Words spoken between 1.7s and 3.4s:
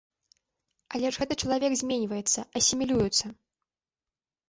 зменьваецца, асімілюецца.